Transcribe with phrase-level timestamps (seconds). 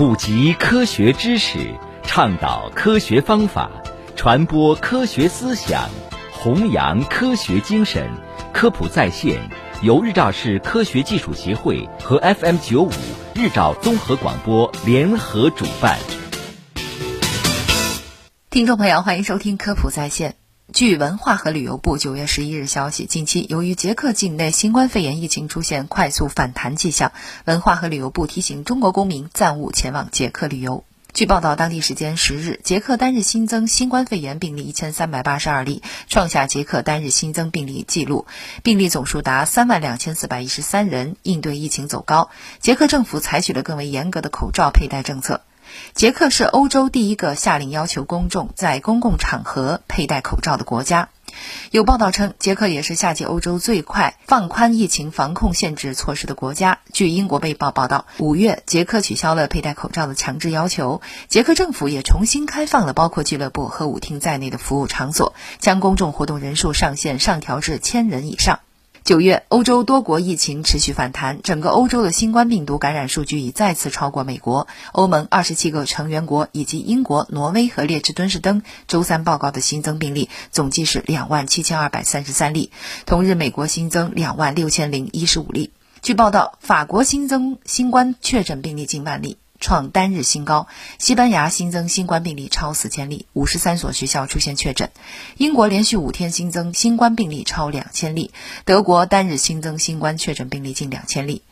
[0.00, 1.58] 普及科学知识，
[2.04, 3.70] 倡导科学方法，
[4.16, 5.90] 传播科学思想，
[6.32, 8.10] 弘扬科学精神。
[8.50, 9.38] 科普在线
[9.82, 12.90] 由日照市科学技术协会和 FM 九五
[13.34, 15.98] 日照综合广播联合主办。
[18.48, 20.39] 听众朋友，欢迎收听科普在线。
[20.72, 27.12] 据文化和旅游部九月十一日消息，近期由于捷克境内新冠肺炎疫情出现快速反弹迹象，
[27.44, 30.84] 文化和旅游部提醒中国公民暂勿前往捷克旅游。
[31.12, 38.26] 据报道，当地时间十日，捷克单日新增新冠肺炎病例一千三百八十二例，创下捷克单日新增病例纪录，
[38.62, 41.16] 病例总数达三万两千四百一十三人。
[41.22, 42.30] 应对疫情走高，
[42.60, 45.40] 捷克政府采取了更为严格的口罩佩戴政策。
[45.94, 51.08] 捷克是欧洲第一个下令要求公众在公共场合佩戴口罩的国家。
[51.70, 56.80] 有报道称，捷克也是夏季欧洲最快放宽疫情防控限制措施的国家。
[56.92, 61.00] 据英国《卫报》报道，五月，捷克取消了佩戴口罩的强制要求。
[61.28, 68.60] 捷克政府也重新开放了包括俱乐部和舞厅在内的服务场所，将公众活动人数上限上调至千人以上。
[69.10, 74.68] 九月，欧洲多国疫情持续反弹，整个欧洲的新冠病毒感染数据已再次超过美国。
[74.92, 82.70] 欧盟二十七个成员国以及英国、挪威和列支敦士登周三报告的新增病例总计是两万七千二百三十三例。
[83.04, 85.72] 同日，美国新增两万六千零一十五例。
[86.02, 89.38] 据报道，法国新增新冠确诊病例近万例。
[89.60, 90.66] 创单日新高。
[90.98, 94.90] 西班牙新增新冠病例超四千例，五十三所学校出现确诊。
[95.36, 98.32] 英国连续五天新增新冠病例超两千例。
[98.64, 101.42] 德国单日新增新冠确诊病例近两千例。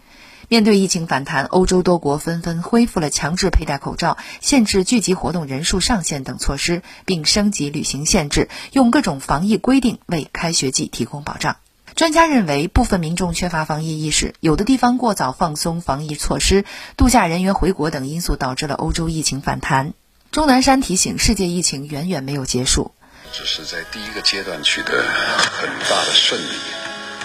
[0.50, 11.56] 面对疫情反弹，欧洲多国纷纷恢复了强制佩戴口罩、限制聚集活动人数上限等措施，并升级旅行限制，用各种防疫规定为开学季提供保障。
[11.98, 16.64] 专家认为，部分民众缺乏防疫意识，有的地方过早放松防疫措施，
[16.96, 19.94] 度假人员回国等因素导致了欧洲疫情反弹。
[20.30, 22.92] 钟南山提醒，世界疫情远远没有结束，
[23.32, 26.60] 只是在第一个阶段取得很大的胜利，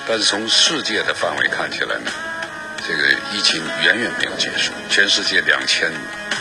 [0.08, 2.12] 但是从世界的范围看起来呢，
[2.88, 4.72] 这个疫情远远没有结束。
[4.90, 5.92] 全世界两千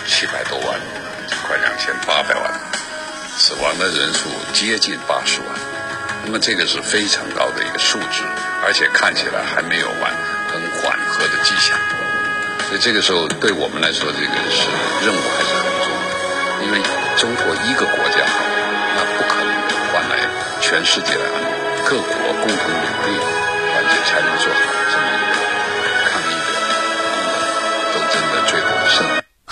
[0.08, 0.80] 七百多万，
[1.46, 2.60] 快两千八百万，
[3.36, 5.48] 死亡的人数接近八十万。
[6.24, 8.22] 那么这个是非常高的一个数值，
[8.64, 10.10] 而且看起来还没有完，
[10.48, 11.76] 很缓和的迹象。
[12.68, 14.70] 所以这个时候对我们来说，这个是
[15.04, 16.64] 任务还是很重的。
[16.64, 16.78] 因为
[17.18, 18.24] 中国一个国家，
[18.96, 19.50] 那不可能
[19.92, 20.24] 换来
[20.60, 21.42] 全世界的安。
[21.84, 23.18] 各国共同努力，
[23.68, 24.81] 团结才能做好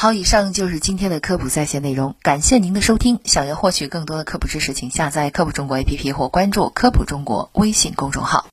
[0.01, 3.21] 好，以上就是今天的科普在线内容，感谢您的收听。
[3.27, 8.47] 想要获取更多的科普知识，请下载科普中国 APP 或关注科普中国微信公众号。